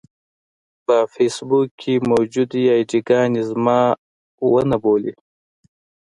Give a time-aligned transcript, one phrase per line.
[0.85, 3.79] په فېسبوک کې موجودې اې ډي ګانې زما
[4.51, 5.13] ونه بولي.